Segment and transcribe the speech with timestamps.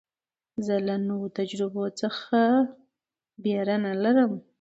[0.65, 2.39] زه له نوو تجربو څخه
[3.43, 4.31] بېره نه لرم.